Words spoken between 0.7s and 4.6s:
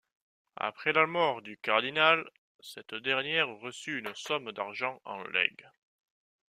la mort du cardinal, cette dernière reçut une somme